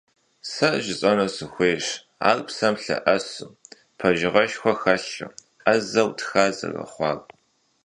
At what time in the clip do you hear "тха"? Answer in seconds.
6.17-6.45